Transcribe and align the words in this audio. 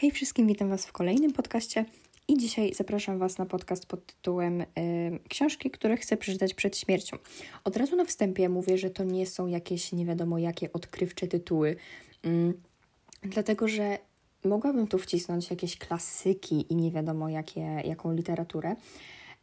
Hej 0.00 0.10
wszystkim, 0.10 0.46
witam 0.46 0.68
Was 0.68 0.86
w 0.86 0.92
kolejnym 0.92 1.32
podcaście 1.32 1.84
i 2.28 2.38
dzisiaj 2.38 2.74
zapraszam 2.74 3.18
Was 3.18 3.38
na 3.38 3.46
podcast 3.46 3.86
pod 3.86 4.06
tytułem 4.06 4.60
y, 4.60 4.66
Książki, 5.28 5.70
które 5.70 5.96
chcę 5.96 6.16
przeczytać 6.16 6.54
przed 6.54 6.76
śmiercią. 6.76 7.16
Od 7.64 7.76
razu 7.76 7.96
na 7.96 8.04
wstępie 8.04 8.48
mówię, 8.48 8.78
że 8.78 8.90
to 8.90 9.04
nie 9.04 9.26
są 9.26 9.46
jakieś 9.46 9.92
nie 9.92 10.06
wiadomo 10.06 10.38
jakie 10.38 10.72
odkrywcze 10.72 11.26
tytuły, 11.26 11.76
y, 12.26 12.54
dlatego 13.22 13.68
że 13.68 13.98
mogłabym 14.44 14.86
tu 14.86 14.98
wcisnąć 14.98 15.50
jakieś 15.50 15.78
klasyki 15.78 16.72
i 16.72 16.76
nie 16.76 16.90
wiadomo 16.90 17.28
jakie, 17.28 17.82
jaką 17.84 18.12
literaturę. 18.12 18.76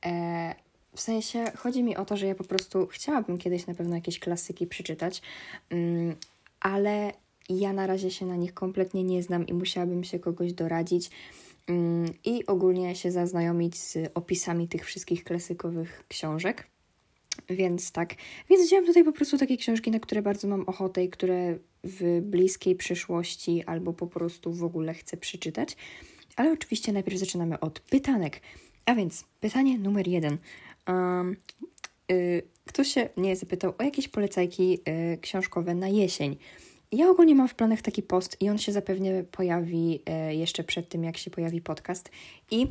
E, 0.05 0.55
w 0.95 1.01
sensie 1.01 1.51
chodzi 1.55 1.83
mi 1.83 1.97
o 1.97 2.05
to, 2.05 2.17
że 2.17 2.27
ja 2.27 2.35
po 2.35 2.43
prostu 2.43 2.87
chciałabym 2.87 3.37
kiedyś 3.37 3.67
na 3.67 3.73
pewno 3.73 3.95
jakieś 3.95 4.19
klasyki 4.19 4.67
przeczytać, 4.67 5.21
mm, 5.69 6.15
ale 6.59 7.11
ja 7.49 7.73
na 7.73 7.87
razie 7.87 8.11
się 8.11 8.25
na 8.25 8.35
nich 8.35 8.53
kompletnie 8.53 9.03
nie 9.03 9.23
znam 9.23 9.47
i 9.47 9.53
musiałabym 9.53 10.03
się 10.03 10.19
kogoś 10.19 10.53
doradzić 10.53 11.09
mm, 11.67 12.13
i 12.25 12.45
ogólnie 12.45 12.95
się 12.95 13.11
zaznajomić 13.11 13.77
z 13.77 13.97
opisami 14.13 14.67
tych 14.67 14.85
wszystkich 14.85 15.23
klasykowych 15.23 16.03
książek. 16.07 16.67
Więc 17.49 17.91
tak, 17.91 18.15
więc 18.49 18.67
wziąłem 18.67 18.85
tutaj 18.85 19.03
po 19.03 19.11
prostu 19.11 19.37
takie 19.37 19.57
książki, 19.57 19.91
na 19.91 19.99
które 19.99 20.21
bardzo 20.21 20.47
mam 20.47 20.61
ochotę 20.61 21.03
i 21.03 21.09
które 21.09 21.57
w 21.83 22.21
bliskiej 22.21 22.75
przyszłości 22.75 23.63
albo 23.65 23.93
po 23.93 24.07
prostu 24.07 24.53
w 24.53 24.63
ogóle 24.63 24.93
chcę 24.93 25.17
przeczytać. 25.17 25.77
Ale 26.35 26.51
oczywiście 26.51 26.93
najpierw 26.93 27.17
zaczynamy 27.17 27.59
od 27.59 27.79
pytanek. 27.79 28.41
A 28.85 28.95
więc 28.95 29.23
pytanie 29.39 29.77
numer 29.77 30.07
jeden. 30.07 30.37
Um, 30.87 31.35
się 32.83 33.09
mnie 33.17 33.35
zapytał 33.35 33.73
o 33.77 33.83
jakieś 33.83 34.07
polecajki 34.07 34.79
y, 35.13 35.17
książkowe 35.17 35.75
na 35.75 35.87
jesień. 35.87 36.37
Ja 36.91 37.09
ogólnie 37.09 37.35
mam 37.35 37.47
w 37.47 37.55
planach 37.55 37.81
taki 37.81 38.03
post 38.03 38.37
i 38.41 38.49
on 38.49 38.57
się 38.57 38.71
zapewne 38.71 39.23
pojawi 39.23 40.01
y, 40.29 40.35
jeszcze 40.35 40.63
przed 40.63 40.89
tym, 40.89 41.03
jak 41.03 41.17
się 41.17 41.31
pojawi 41.31 41.61
podcast. 41.61 42.09
I 42.51 42.67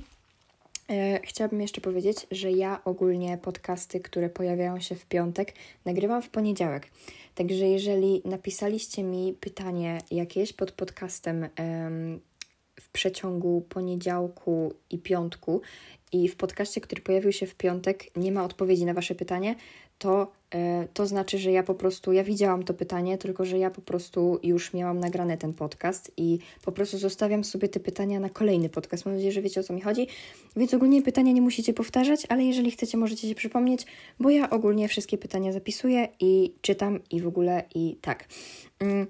chciałabym 1.22 1.60
jeszcze 1.60 1.80
powiedzieć, 1.80 2.26
że 2.30 2.52
ja 2.52 2.80
ogólnie 2.84 3.38
podcasty, 3.38 4.00
które 4.00 4.30
pojawiają 4.30 4.80
się 4.80 4.94
w 4.94 5.06
piątek, 5.06 5.54
nagrywam 5.84 6.22
w 6.22 6.28
poniedziałek. 6.28 6.90
Także 7.34 7.66
jeżeli 7.66 8.22
napisaliście 8.24 9.02
mi 9.02 9.34
pytanie 9.40 9.98
jakieś 10.10 10.52
pod 10.52 10.72
podcastem 10.72 11.48
w 12.80 12.88
przeciągu 12.92 13.60
poniedziałku 13.68 14.72
i 14.90 14.98
piątku 14.98 15.60
i 16.12 16.28
w 16.28 16.36
podcaście, 16.36 16.80
który 16.80 17.02
pojawił 17.02 17.32
się 17.32 17.46
w 17.46 17.54
piątek, 17.54 18.16
nie 18.16 18.32
ma 18.32 18.44
odpowiedzi 18.44 18.84
na 18.84 18.94
Wasze 18.94 19.14
pytanie, 19.14 19.54
to, 19.98 20.32
yy, 20.54 20.88
to 20.94 21.06
znaczy, 21.06 21.38
że 21.38 21.52
ja 21.52 21.62
po 21.62 21.74
prostu, 21.74 22.12
ja 22.12 22.24
widziałam 22.24 22.62
to 22.62 22.74
pytanie, 22.74 23.18
tylko 23.18 23.44
że 23.44 23.58
ja 23.58 23.70
po 23.70 23.80
prostu 23.80 24.38
już 24.42 24.74
miałam 24.74 25.00
nagrane 25.00 25.36
ten 25.36 25.54
podcast 25.54 26.12
i 26.16 26.38
po 26.64 26.72
prostu 26.72 26.98
zostawiam 26.98 27.44
sobie 27.44 27.68
te 27.68 27.80
pytania 27.80 28.20
na 28.20 28.30
kolejny 28.30 28.68
podcast. 28.68 29.06
Mam 29.06 29.14
nadzieję, 29.14 29.32
że 29.32 29.42
wiecie 29.42 29.60
o 29.60 29.62
co 29.62 29.72
mi 29.74 29.80
chodzi. 29.80 30.06
Więc 30.56 30.74
ogólnie 30.74 31.02
pytania 31.02 31.32
nie 31.32 31.42
musicie 31.42 31.72
powtarzać, 31.72 32.26
ale 32.28 32.44
jeżeli 32.44 32.70
chcecie, 32.70 32.98
możecie 32.98 33.28
się 33.28 33.34
przypomnieć, 33.34 33.86
bo 34.20 34.30
ja 34.30 34.50
ogólnie 34.50 34.88
wszystkie 34.88 35.18
pytania 35.18 35.52
zapisuję 35.52 36.08
i 36.20 36.54
czytam 36.60 37.00
i 37.10 37.20
w 37.20 37.26
ogóle 37.26 37.64
i 37.74 37.96
tak. 38.02 38.28
Yy. 38.80 39.06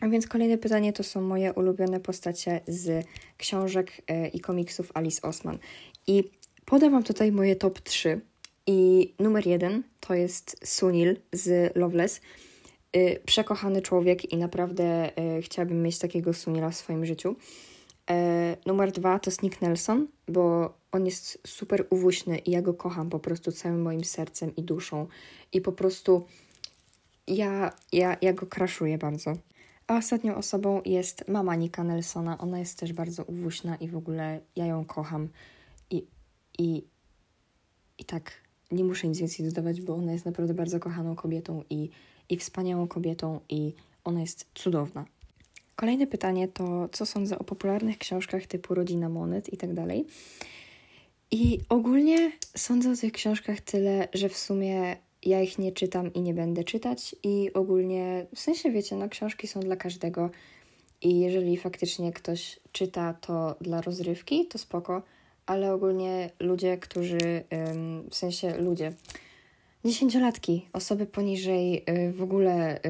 A 0.00 0.08
więc 0.08 0.26
kolejne 0.26 0.58
pytanie 0.58 0.92
to 0.92 1.02
są 1.02 1.22
moje 1.22 1.52
ulubione 1.52 2.00
postacie 2.00 2.60
z 2.66 3.06
książek 3.36 4.02
yy, 4.08 4.28
i 4.28 4.40
komiksów 4.40 4.90
Alice 4.94 5.22
Osman. 5.22 5.58
I 6.06 6.24
podam 6.64 6.92
Wam 6.92 7.02
tutaj 7.02 7.32
moje 7.32 7.56
top 7.56 7.80
3. 7.80 8.20
I 8.66 9.14
numer 9.18 9.46
jeden 9.46 9.82
to 10.00 10.14
jest 10.14 10.60
Sunil 10.64 11.16
z 11.32 11.76
Loveless. 11.76 12.20
Yy, 12.94 13.20
przekochany 13.26 13.82
człowiek 13.82 14.32
i 14.32 14.36
naprawdę 14.36 15.10
yy, 15.16 15.42
chciałabym 15.42 15.82
mieć 15.82 15.98
takiego 15.98 16.34
Sunila 16.34 16.70
w 16.70 16.76
swoim 16.76 17.06
życiu. 17.06 17.36
Yy, 18.10 18.16
numer 18.66 18.92
dwa 18.92 19.18
to 19.18 19.30
jest 19.30 19.42
Nick 19.42 19.62
Nelson, 19.62 20.08
bo 20.28 20.74
on 20.92 21.06
jest 21.06 21.38
super 21.46 21.86
uwuśny 21.90 22.38
i 22.38 22.50
ja 22.50 22.62
go 22.62 22.74
kocham 22.74 23.10
po 23.10 23.18
prostu 23.18 23.52
całym 23.52 23.82
moim 23.82 24.04
sercem 24.04 24.56
i 24.56 24.62
duszą. 24.62 25.06
I 25.52 25.60
po 25.60 25.72
prostu 25.72 26.26
ja, 27.26 27.72
ja, 27.92 28.16
ja 28.22 28.32
go 28.32 28.46
kraszuję 28.46 28.98
bardzo. 28.98 29.32
A 29.86 29.96
ostatnią 29.96 30.36
osobą 30.36 30.82
jest 30.84 31.28
mama 31.28 31.54
Nika 31.54 31.84
Nelsona. 31.84 32.38
Ona 32.38 32.58
jest 32.58 32.78
też 32.78 32.92
bardzo 32.92 33.24
uwuśna 33.24 33.76
i 33.76 33.88
w 33.88 33.96
ogóle 33.96 34.40
ja 34.56 34.66
ją 34.66 34.84
kocham. 34.84 35.28
I, 35.90 36.06
i, 36.58 36.84
i 37.98 38.04
tak 38.04 38.32
nie 38.70 38.84
muszę 38.84 39.08
nic 39.08 39.18
więcej 39.18 39.46
dodawać, 39.46 39.80
bo 39.80 39.94
ona 39.94 40.12
jest 40.12 40.24
naprawdę 40.24 40.54
bardzo 40.54 40.80
kochaną 40.80 41.16
kobietą 41.16 41.62
i, 41.70 41.90
i 42.28 42.36
wspaniałą 42.36 42.88
kobietą 42.88 43.40
i 43.48 43.74
ona 44.04 44.20
jest 44.20 44.46
cudowna. 44.54 45.04
Kolejne 45.76 46.06
pytanie 46.06 46.48
to, 46.48 46.88
co 46.92 47.06
sądzę 47.06 47.38
o 47.38 47.44
popularnych 47.44 47.98
książkach 47.98 48.46
typu 48.46 48.74
Rodzina 48.74 49.08
Monet 49.08 49.52
i 49.52 49.56
tak 49.56 49.74
dalej. 49.74 50.06
I 51.30 51.58
ogólnie 51.68 52.32
sądzę 52.56 52.90
o 52.90 52.96
tych 52.96 53.12
książkach 53.12 53.60
tyle, 53.60 54.08
że 54.14 54.28
w 54.28 54.36
sumie 54.36 54.96
ja 55.22 55.42
ich 55.42 55.58
nie 55.58 55.72
czytam 55.72 56.12
i 56.12 56.20
nie 56.20 56.34
będę 56.34 56.64
czytać 56.64 57.16
i 57.22 57.52
ogólnie, 57.52 58.26
w 58.34 58.40
sensie 58.40 58.70
wiecie, 58.70 58.96
no 58.96 59.08
książki 59.08 59.48
są 59.48 59.60
dla 59.60 59.76
każdego 59.76 60.30
i 61.02 61.20
jeżeli 61.20 61.56
faktycznie 61.56 62.12
ktoś 62.12 62.60
czyta 62.72 63.14
to 63.14 63.56
dla 63.60 63.80
rozrywki, 63.80 64.46
to 64.46 64.58
spoko, 64.58 65.02
ale 65.50 65.72
ogólnie 65.72 66.30
ludzie, 66.40 66.78
którzy, 66.78 67.18
w 68.10 68.14
sensie 68.14 68.58
ludzie, 68.58 68.92
dziesięciolatki, 69.84 70.68
osoby 70.72 71.06
poniżej 71.06 71.84
y, 71.88 72.12
w 72.12 72.22
ogóle, 72.22 72.80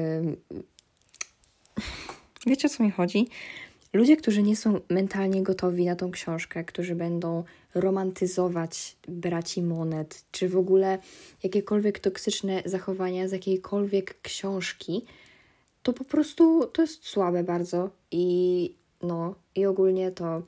wiecie 2.47 2.67
o 2.67 2.69
co 2.69 2.83
mi 2.83 2.91
chodzi? 2.91 3.27
Ludzie, 3.93 4.17
którzy 4.17 4.43
nie 4.43 4.55
są 4.55 4.79
mentalnie 4.89 5.43
gotowi 5.43 5.85
na 5.85 5.95
tą 5.95 6.11
książkę, 6.11 6.63
którzy 6.63 6.95
będą 6.95 7.43
romantyzować 7.75 8.95
braci 9.07 9.63
monet, 9.63 10.23
czy 10.31 10.49
w 10.49 10.57
ogóle 10.57 10.99
jakiekolwiek 11.43 11.99
toksyczne 11.99 12.61
zachowania 12.65 13.27
z 13.27 13.31
jakiejkolwiek 13.31 14.21
książki, 14.21 15.05
to 15.83 15.93
po 15.93 16.03
prostu 16.03 16.65
to 16.73 16.81
jest 16.81 17.05
słabe 17.05 17.43
bardzo 17.43 17.89
i 18.11 18.75
no, 19.01 19.35
i 19.55 19.65
ogólnie 19.65 20.11
to 20.11 20.41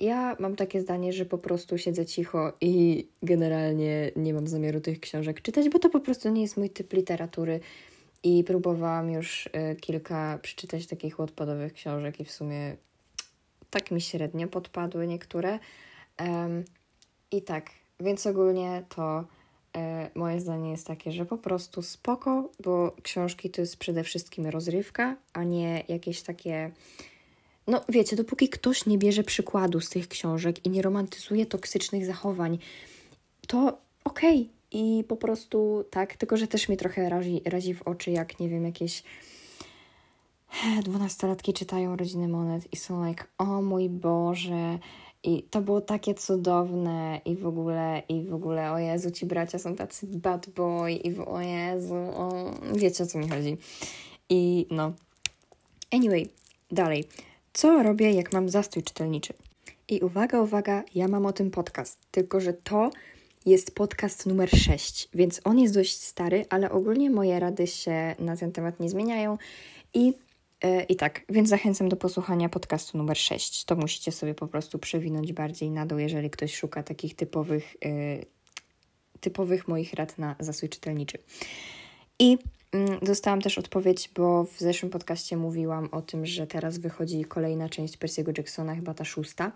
ja 0.00 0.36
mam 0.38 0.56
takie 0.56 0.80
zdanie, 0.80 1.12
że 1.12 1.26
po 1.26 1.38
prostu 1.38 1.78
siedzę 1.78 2.06
cicho 2.06 2.52
i 2.60 3.06
generalnie 3.22 4.10
nie 4.16 4.34
mam 4.34 4.46
zamiaru 4.46 4.80
tych 4.80 5.00
książek 5.00 5.42
czytać, 5.42 5.68
bo 5.68 5.78
to 5.78 5.90
po 5.90 6.00
prostu 6.00 6.28
nie 6.28 6.42
jest 6.42 6.56
mój 6.56 6.70
typ 6.70 6.92
literatury 6.92 7.60
i 8.22 8.44
próbowałam 8.44 9.10
już 9.10 9.46
y, 9.46 9.50
kilka 9.80 10.38
przeczytać 10.42 10.86
takich 10.86 11.20
odpadowych 11.20 11.72
książek 11.72 12.20
i 12.20 12.24
w 12.24 12.32
sumie 12.32 12.76
tak 13.70 13.90
mi 13.90 14.00
średnio 14.00 14.48
podpadły 14.48 15.06
niektóre. 15.06 15.58
I 17.30 17.42
tak, 17.42 17.70
więc 18.00 18.26
ogólnie 18.26 18.84
to 18.88 19.24
e, 19.76 20.10
moje 20.14 20.40
zdanie 20.40 20.70
jest 20.70 20.86
takie, 20.86 21.12
że 21.12 21.26
po 21.26 21.38
prostu 21.38 21.82
spoko, 21.82 22.50
bo 22.64 22.96
książki 23.02 23.50
to 23.50 23.60
jest 23.60 23.76
przede 23.76 24.04
wszystkim 24.04 24.46
rozrywka, 24.46 25.16
a 25.32 25.44
nie 25.44 25.84
jakieś 25.88 26.22
takie. 26.22 26.70
No 27.66 27.80
wiecie, 27.88 28.16
dopóki 28.16 28.48
ktoś 28.48 28.86
nie 28.86 28.98
bierze 28.98 29.22
przykładu 29.22 29.80
z 29.80 29.88
tych 29.88 30.08
książek 30.08 30.66
i 30.66 30.70
nie 30.70 30.82
romantyzuje 30.82 31.46
toksycznych 31.46 32.06
zachowań, 32.06 32.58
to 33.46 33.78
okej, 34.04 34.40
okay, 34.40 34.54
i 34.70 35.04
po 35.04 35.16
prostu 35.16 35.84
tak, 35.90 36.16
tylko 36.16 36.36
że 36.36 36.46
też 36.46 36.68
mi 36.68 36.76
trochę 36.76 37.08
razi, 37.08 37.42
razi 37.44 37.74
w 37.74 37.82
oczy, 37.82 38.10
jak 38.10 38.40
nie 38.40 38.48
wiem, 38.48 38.64
jakieś 38.64 39.02
dwunastolatki 40.84 41.52
czytają 41.52 41.96
Rodziny 41.96 42.28
Monet 42.28 42.72
i 42.72 42.76
są 42.76 43.08
like, 43.08 43.24
o 43.38 43.62
mój 43.62 43.88
Boże, 43.88 44.78
i 45.24 45.42
to 45.42 45.60
było 45.60 45.80
takie 45.80 46.14
cudowne 46.14 47.20
i 47.24 47.36
w 47.36 47.46
ogóle, 47.46 48.02
i 48.08 48.22
w 48.22 48.34
ogóle, 48.34 48.72
o 48.72 48.78
Jezu, 48.78 49.10
ci 49.10 49.26
bracia 49.26 49.58
są 49.58 49.76
tacy 49.76 50.06
bad 50.06 50.48
boy 50.48 50.92
i 50.92 51.12
w, 51.12 51.20
o 51.20 51.40
Jezu, 51.40 51.94
o... 51.94 52.50
wiecie 52.72 53.04
o 53.04 53.06
co 53.06 53.18
mi 53.18 53.28
chodzi. 53.28 53.56
I 54.28 54.66
no. 54.70 54.92
Anyway, 55.92 56.28
dalej. 56.70 57.04
Co 57.54 57.82
robię, 57.82 58.10
jak 58.10 58.32
mam 58.32 58.48
zastój 58.48 58.82
czytelniczy? 58.82 59.32
I 59.88 60.00
uwaga, 60.00 60.40
uwaga, 60.40 60.82
ja 60.94 61.08
mam 61.08 61.26
o 61.26 61.32
tym 61.32 61.50
podcast, 61.50 61.98
tylko 62.10 62.40
że 62.40 62.52
to 62.52 62.90
jest 63.46 63.74
podcast 63.74 64.26
numer 64.26 64.50
6, 64.50 65.08
więc 65.14 65.40
on 65.44 65.58
jest 65.58 65.74
dość 65.74 66.00
stary, 66.02 66.46
ale 66.50 66.70
ogólnie 66.70 67.10
moje 67.10 67.40
rady 67.40 67.66
się 67.66 68.14
na 68.18 68.36
ten 68.36 68.52
temat 68.52 68.80
nie 68.80 68.88
zmieniają 68.88 69.38
i 69.94 70.14
e, 70.60 70.82
i 70.82 70.96
tak, 70.96 71.20
więc 71.28 71.48
zachęcam 71.48 71.88
do 71.88 71.96
posłuchania 71.96 72.48
podcastu 72.48 72.98
numer 72.98 73.18
6. 73.18 73.64
To 73.64 73.76
musicie 73.76 74.12
sobie 74.12 74.34
po 74.34 74.46
prostu 74.46 74.78
przewinąć 74.78 75.32
bardziej 75.32 75.70
na 75.70 75.86
dół, 75.86 75.98
jeżeli 75.98 76.30
ktoś 76.30 76.56
szuka 76.56 76.82
takich 76.82 77.16
typowych, 77.16 77.76
yy, 77.82 78.26
typowych 79.20 79.68
moich 79.68 79.94
rad 79.94 80.18
na 80.18 80.36
zasój 80.40 80.68
czytelniczy. 80.68 81.18
I 82.18 82.38
dostałam 83.02 83.40
też 83.40 83.58
odpowiedź, 83.58 84.10
bo 84.16 84.44
w 84.44 84.58
zeszłym 84.58 84.90
podcaście 84.90 85.36
mówiłam 85.36 85.88
o 85.92 86.02
tym, 86.02 86.26
że 86.26 86.46
teraz 86.46 86.78
wychodzi 86.78 87.24
kolejna 87.24 87.68
część 87.68 87.98
Percy'ego 87.98 88.38
Jacksona, 88.38 88.74
chyba 88.74 88.94
ta 88.94 89.04
szósta. 89.04 89.52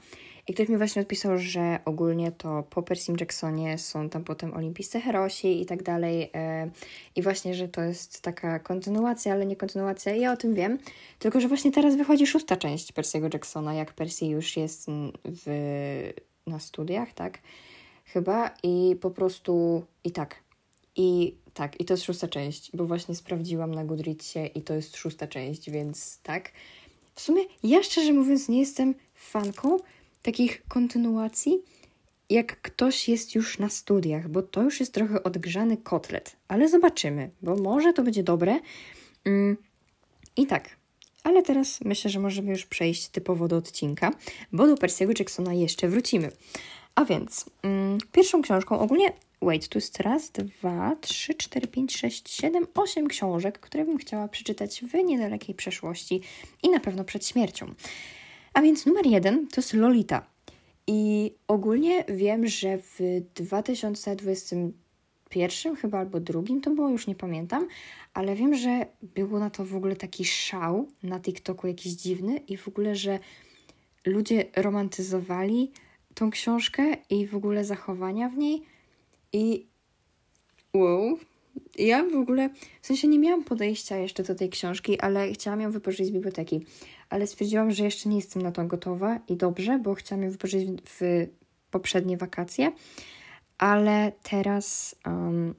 I 0.49 0.55
ktoś 0.55 0.69
mi 0.69 0.77
właśnie 0.77 1.03
odpisał, 1.03 1.39
że 1.39 1.79
ogólnie 1.85 2.33
to 2.33 2.63
po 2.71 2.83
Percym 2.83 3.17
Jacksonie 3.21 3.79
są 3.79 4.09
tam 4.09 4.25
potem 4.25 4.55
olimpijscy 4.55 5.01
herosi 5.01 5.63
i 5.63 5.67
tak 5.67 5.83
dalej. 5.83 6.31
E, 6.35 6.71
I 7.17 7.23
właśnie, 7.23 7.55
że 7.55 7.69
to 7.69 7.83
jest 7.83 8.23
taka 8.23 8.59
kontynuacja, 8.59 9.33
ale 9.33 9.47
nie 9.47 9.57
kontynuacja. 9.57 10.15
Ja 10.15 10.33
o 10.33 10.37
tym 10.37 10.55
wiem. 10.55 10.79
Tylko, 11.19 11.41
że 11.41 11.49
właśnie 11.49 11.73
teraz 11.73 11.97
wychodzi 11.97 12.27
szósta 12.27 12.57
część 12.57 12.93
Percy'ego 12.93 13.35
Jacksona, 13.35 13.75
jak 13.75 13.93
Percy 13.93 14.27
już 14.27 14.57
jest 14.57 14.87
w, 15.25 15.47
na 16.47 16.59
studiach, 16.61 17.13
tak? 17.13 17.39
Chyba. 18.05 18.51
I 18.63 18.97
po 19.01 19.11
prostu 19.11 19.83
i 20.05 20.11
tak. 20.11 20.48
I 20.99 21.35
tak, 21.55 21.81
i 21.81 21.85
to 21.85 21.95
jest 21.95 22.05
szósta 22.05 22.29
część, 22.29 22.71
bo 22.75 22.87
właśnie 22.87 23.15
sprawdziłam 23.15 23.75
na 23.75 23.85
Goodreadsie 23.85 24.47
i 24.55 24.63
to 24.63 24.75
jest 24.75 24.97
szósta 24.97 25.27
część, 25.27 25.71
więc 25.71 26.19
tak. 26.23 26.53
W 27.15 27.21
sumie 27.21 27.43
ja 27.63 27.83
szczerze 27.83 28.13
mówiąc 28.13 28.49
nie 28.49 28.61
jestem 28.61 28.95
fanką 29.15 29.77
takich 30.23 30.63
kontynuacji, 30.69 31.63
jak 32.31 32.61
ktoś 32.63 33.09
jest 33.09 33.35
już 33.35 33.59
na 33.59 33.69
studiach, 33.69 34.29
bo 34.29 34.43
to 34.43 34.63
już 34.63 34.81
jest 34.81 34.95
trochę 34.95 35.23
odgrzany 35.23 35.77
kotlet, 35.77 36.37
ale 36.49 36.69
zobaczymy, 36.69 37.31
bo 37.43 37.57
może 37.57 37.93
to 37.93 38.03
będzie 38.03 38.23
dobre. 38.23 38.61
Mm, 39.25 39.57
I 40.37 40.47
tak, 40.47 40.77
ale 41.23 41.43
teraz 41.43 41.81
myślę, 41.85 42.11
że 42.11 42.21
możemy 42.21 42.51
już 42.51 42.67
przejść 42.67 43.09
typowo 43.09 43.49
do 43.49 43.57
odcinka, 43.57 44.13
bo 44.53 44.67
do 44.67 44.75
Percy'ego 44.75 45.19
Jacksona 45.19 45.55
jeszcze 45.55 45.89
wrócimy. 45.89 46.31
A 46.99 47.05
więc, 47.05 47.51
mm, 47.63 47.99
pierwszą 48.13 48.43
książką 48.43 48.79
ogólnie 48.79 49.13
Wait, 49.43 49.69
tu 49.69 49.79
jest 49.79 50.01
raz, 50.01 50.31
dwa, 50.31 50.97
trzy, 51.01 51.35
cztery, 51.35 51.67
pięć, 51.67 51.97
sześć, 51.97 52.31
siedem, 52.31 52.67
osiem 52.75 53.09
książek, 53.09 53.59
które 53.59 53.85
bym 53.85 53.99
chciała 53.99 54.29
przeczytać 54.29 54.81
w 54.81 54.95
niedalekiej 54.95 55.55
przeszłości 55.55 56.21
i 56.63 56.69
na 56.69 56.81
pewno 56.81 57.05
przed 57.05 57.27
śmiercią. 57.27 57.75
A 58.55 58.63
więc 58.63 58.87
numer 58.87 59.07
jeden 59.07 59.49
to 59.49 59.61
jest 59.61 59.75
Lolita. 59.75 60.27
I 60.87 61.33
ogólnie 61.49 62.05
wiem, 62.09 62.47
że 62.47 62.79
w 62.79 62.99
2021 63.35 65.77
chyba 65.77 65.99
albo 65.99 66.21
drugim 66.21 66.61
to 66.61 66.71
było, 66.71 66.89
już 66.89 67.07
nie 67.07 67.15
pamiętam, 67.15 67.69
ale 68.15 68.35
wiem, 68.35 68.55
że 68.55 68.87
było 69.03 69.39
na 69.39 69.51
to 69.51 69.65
w 69.65 69.77
ogóle 69.77 69.97
taki 69.97 70.25
szał 70.25 70.89
na 71.03 71.21
TikToku 71.21 71.67
jakiś 71.67 71.93
dziwny 71.93 72.37
i 72.37 72.57
w 72.57 72.69
ogóle, 72.69 72.97
że 72.97 73.19
ludzie 74.07 74.45
romantyzowali 74.57 75.73
tą 76.15 76.31
książkę 76.31 76.83
i 77.11 77.27
w 77.27 77.35
ogóle 77.37 77.65
zachowania 77.65 78.29
w 78.29 78.37
niej 78.37 78.63
i 79.33 79.67
wow, 80.75 81.19
ja 81.79 82.05
w 82.05 82.15
ogóle, 82.15 82.51
w 82.83 82.87
sensie 82.87 83.09
nie 83.09 83.19
miałam 83.19 83.45
podejścia 83.45 83.97
jeszcze 83.97 84.23
do 84.23 84.35
tej 84.35 84.49
książki, 84.51 85.01
ale 85.01 85.33
chciałam 85.33 85.61
ją 85.61 85.71
wypożyczyć 85.71 86.07
z 86.07 86.11
biblioteki. 86.11 86.67
Ale 87.11 87.27
stwierdziłam, 87.27 87.71
że 87.71 87.85
jeszcze 87.85 88.09
nie 88.09 88.17
jestem 88.17 88.43
na 88.43 88.53
to 88.53 88.65
gotowa 88.65 89.21
i 89.29 89.37
dobrze, 89.37 89.79
bo 89.79 89.95
chciałam 89.95 90.25
ją 90.25 90.31
wypożyczyć 90.31 90.69
w 90.85 91.27
poprzednie 91.71 92.17
wakacje, 92.17 92.73
ale 93.59 94.13
teraz 94.23 94.97
um, 95.07 95.55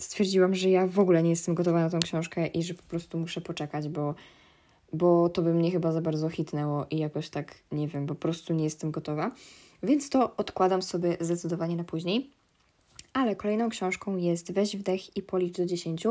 stwierdziłam, 0.00 0.54
że 0.54 0.70
ja 0.70 0.86
w 0.86 0.98
ogóle 0.98 1.22
nie 1.22 1.30
jestem 1.30 1.54
gotowa 1.54 1.80
na 1.80 1.90
tą 1.90 1.98
książkę 1.98 2.46
i 2.46 2.62
że 2.62 2.74
po 2.74 2.82
prostu 2.82 3.18
muszę 3.18 3.40
poczekać, 3.40 3.88
bo, 3.88 4.14
bo 4.92 5.28
to 5.28 5.42
by 5.42 5.54
mnie 5.54 5.70
chyba 5.70 5.92
za 5.92 6.00
bardzo 6.00 6.28
hitnęło 6.28 6.86
i 6.90 6.98
jakoś 6.98 7.28
tak, 7.28 7.54
nie 7.72 7.88
wiem, 7.88 8.06
po 8.06 8.14
prostu 8.14 8.54
nie 8.54 8.64
jestem 8.64 8.90
gotowa. 8.90 9.30
Więc 9.82 10.10
to 10.10 10.36
odkładam 10.36 10.82
sobie 10.82 11.16
zdecydowanie 11.20 11.76
na 11.76 11.84
później. 11.84 12.30
Ale 13.12 13.36
kolejną 13.36 13.68
książką 13.68 14.16
jest 14.16 14.52
Weź 14.52 14.76
wdech 14.76 15.16
i 15.16 15.22
policz 15.22 15.56
do 15.56 15.66
10, 15.66 16.04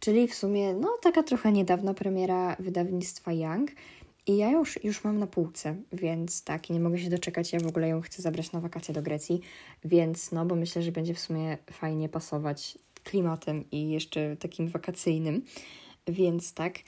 czyli 0.00 0.28
w 0.28 0.34
sumie 0.34 0.74
no 0.74 0.88
taka 1.02 1.22
trochę 1.22 1.52
niedawna 1.52 1.94
premiera 1.94 2.56
wydawnictwa 2.58 3.32
Young. 3.32 3.70
I 4.26 4.36
ja 4.36 4.50
już, 4.50 4.84
już 4.84 5.04
mam 5.04 5.18
na 5.18 5.26
półce, 5.26 5.76
więc 5.92 6.44
tak, 6.44 6.70
nie 6.70 6.80
mogę 6.80 6.98
się 6.98 7.10
doczekać. 7.10 7.52
Ja 7.52 7.60
w 7.60 7.66
ogóle 7.66 7.88
ją 7.88 8.00
chcę 8.00 8.22
zabrać 8.22 8.52
na 8.52 8.60
wakacje 8.60 8.94
do 8.94 9.02
Grecji, 9.02 9.40
więc 9.84 10.32
no, 10.32 10.46
bo 10.46 10.54
myślę, 10.54 10.82
że 10.82 10.92
będzie 10.92 11.14
w 11.14 11.20
sumie 11.20 11.58
fajnie 11.72 12.08
pasować 12.08 12.78
klimatem 13.04 13.64
i 13.72 13.90
jeszcze 13.90 14.36
takim 14.36 14.68
wakacyjnym, 14.68 15.42
więc 16.08 16.54
tak. 16.54 16.78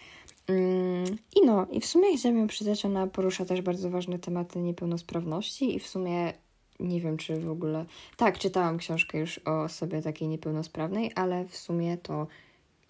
Mm, 0.50 1.18
I 1.36 1.46
no, 1.46 1.66
i 1.70 1.80
w 1.80 1.86
sumie 1.86 2.16
chciałabym 2.16 2.42
ją 2.42 2.46
przeczytać, 2.46 2.84
ona 2.84 3.06
porusza 3.06 3.44
też 3.44 3.62
bardzo 3.62 3.90
ważne 3.90 4.18
tematy 4.18 4.58
niepełnosprawności 4.58 5.76
i 5.76 5.78
w 5.78 5.86
sumie 5.86 6.32
nie 6.80 7.00
wiem, 7.00 7.16
czy 7.16 7.40
w 7.40 7.50
ogóle. 7.50 7.86
Tak, 8.16 8.38
czytałam 8.38 8.78
książkę 8.78 9.18
już 9.18 9.40
o 9.44 9.62
osobie 9.62 10.02
takiej 10.02 10.28
niepełnosprawnej, 10.28 11.12
ale 11.14 11.44
w 11.44 11.56
sumie 11.56 11.98
to 11.98 12.26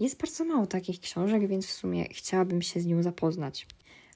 jest 0.01 0.21
bardzo 0.21 0.45
mało 0.45 0.67
takich 0.67 1.01
książek, 1.01 1.47
więc 1.47 1.67
w 1.67 1.73
sumie 1.73 2.09
chciałabym 2.09 2.63
się 2.63 2.81
z 2.81 2.87
nią 2.87 3.03
zapoznać. 3.03 3.67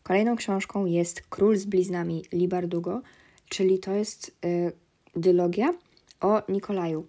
Kolejną 0.03 0.37
książką 0.37 0.87
jest 0.87 1.21
Król 1.21 1.57
z 1.57 1.65
bliznami 1.65 2.25
Libardugo, 2.33 3.03
czyli 3.49 3.79
to 3.79 3.93
jest 3.93 4.37
y, 4.45 4.73
dylogia 5.17 5.75
o 6.21 6.43
Nikolaju. 6.49 7.07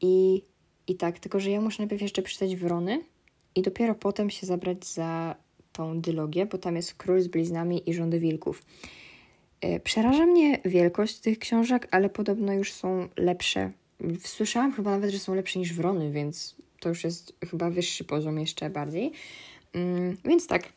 I, 0.00 0.42
I 0.86 0.96
tak, 0.96 1.18
tylko 1.18 1.40
że 1.40 1.50
ja 1.50 1.60
muszę 1.60 1.82
najpierw 1.82 2.02
jeszcze 2.02 2.22
przeczytać 2.22 2.56
Wrony 2.56 3.04
i 3.54 3.62
dopiero 3.62 3.94
potem 3.94 4.30
się 4.30 4.46
zabrać 4.46 4.86
za 4.86 5.36
tą 5.80 6.00
dylogię, 6.00 6.46
bo 6.46 6.58
tam 6.58 6.76
jest 6.76 6.94
Król 6.94 7.20
z 7.20 7.28
bliznami 7.28 7.90
i 7.90 7.94
Rządy 7.94 8.20
Wilków. 8.20 8.62
E, 9.60 9.80
przeraża 9.80 10.26
mnie 10.26 10.60
wielkość 10.64 11.18
tych 11.18 11.38
książek, 11.38 11.88
ale 11.90 12.10
podobno 12.10 12.52
już 12.52 12.72
są 12.72 13.08
lepsze. 13.16 13.70
Słyszałam 14.24 14.72
chyba 14.72 14.90
nawet, 14.90 15.10
że 15.10 15.18
są 15.18 15.34
lepsze 15.34 15.58
niż 15.58 15.72
Wrony, 15.72 16.10
więc 16.12 16.56
to 16.80 16.88
już 16.88 17.04
jest 17.04 17.34
chyba 17.50 17.70
wyższy 17.70 18.04
poziom 18.04 18.38
jeszcze 18.38 18.70
bardziej. 18.70 19.12
Mm, 19.72 20.16
więc 20.24 20.46
tak. 20.46 20.72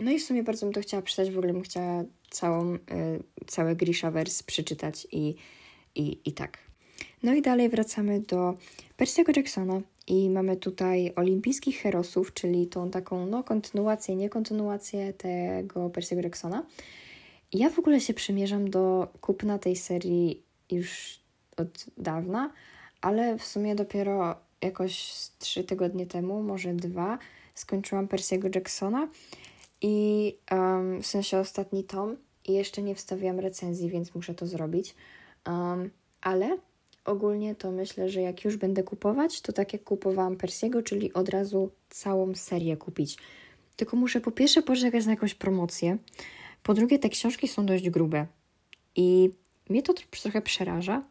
No 0.00 0.10
i 0.10 0.18
w 0.18 0.24
sumie 0.24 0.42
bardzo 0.42 0.66
bym 0.66 0.72
to 0.72 0.80
chciała 0.80 1.02
przeczytać. 1.02 1.34
W 1.34 1.38
ogóle 1.38 1.52
bym 1.52 1.62
chciała 1.62 2.04
całą, 2.30 2.74
y, 2.74 2.78
całe 3.46 3.76
Grishaverse 3.76 4.44
przeczytać 4.44 5.06
i, 5.12 5.34
i, 5.94 6.18
i 6.24 6.32
tak. 6.32 6.58
No 7.22 7.34
i 7.34 7.42
dalej 7.42 7.68
wracamy 7.68 8.20
do 8.20 8.54
Percy'ego 9.00 9.36
Jacksona 9.36 9.80
i 10.06 10.30
mamy 10.30 10.56
tutaj 10.56 11.12
olimpijskich 11.16 11.82
herosów, 11.82 12.34
czyli 12.34 12.66
tą 12.66 12.90
taką 12.90 13.26
no, 13.26 13.44
kontynuację, 13.44 14.16
nie 14.16 14.28
kontynuację 14.28 15.12
tego 15.12 15.88
Percy'ego 15.88 16.24
Jacksona. 16.24 16.66
Ja 17.52 17.70
w 17.70 17.78
ogóle 17.78 18.00
się 18.00 18.14
przymierzam 18.14 18.70
do 18.70 19.08
kupna 19.20 19.58
tej 19.58 19.76
serii 19.76 20.42
już 20.70 21.20
od 21.56 21.86
dawna, 21.98 22.52
ale 23.00 23.38
w 23.38 23.44
sumie 23.44 23.74
dopiero 23.74 24.36
jakoś 24.62 25.12
trzy 25.38 25.64
tygodnie 25.64 26.06
temu, 26.06 26.42
może 26.42 26.74
dwa, 26.74 27.18
skończyłam 27.54 28.06
Percy'ego 28.06 28.54
Jacksona 28.54 29.08
i 29.80 30.36
um, 30.50 31.02
w 31.02 31.06
sensie 31.06 31.38
ostatni 31.38 31.84
tom 31.84 32.16
i 32.44 32.52
jeszcze 32.52 32.82
nie 32.82 32.94
wstawiłam 32.94 33.40
recenzji, 33.40 33.88
więc 33.88 34.14
muszę 34.14 34.34
to 34.34 34.46
zrobić. 34.46 34.94
Um, 35.46 35.90
ale 36.20 36.58
ogólnie 37.04 37.54
to 37.54 37.70
myślę, 37.70 38.08
że 38.08 38.20
jak 38.20 38.44
już 38.44 38.56
będę 38.56 38.82
kupować, 38.82 39.40
to 39.40 39.52
tak 39.52 39.72
jak 39.72 39.84
kupowałam 39.84 40.36
Persiego, 40.36 40.82
czyli 40.82 41.12
od 41.12 41.28
razu 41.28 41.70
całą 41.88 42.34
serię 42.34 42.76
kupić. 42.76 43.18
Tylko 43.76 43.96
muszę 43.96 44.20
po 44.20 44.30
pierwsze 44.30 44.62
poczekać 44.62 45.06
na 45.06 45.10
jakąś 45.10 45.34
promocję, 45.34 45.98
po 46.62 46.74
drugie, 46.74 46.98
te 46.98 47.08
książki 47.08 47.48
są 47.48 47.66
dość 47.66 47.90
grube 47.90 48.26
i 48.96 49.30
mnie 49.68 49.82
to 49.82 49.94
trochę 50.22 50.42
przeraża, 50.42 51.02